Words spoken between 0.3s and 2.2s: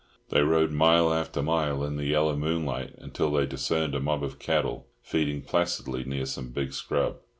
rode mile after mile in the